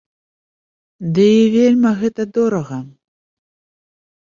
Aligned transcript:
Ды 1.17 1.25
і 1.33 1.43
вельмі 1.57 1.91
гэта 2.01 2.21
дорага. 2.41 2.79